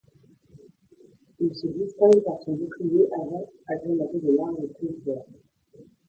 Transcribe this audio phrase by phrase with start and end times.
[1.39, 5.21] Il se distingue par son bouclier avant agrémenté de larges prises d'air.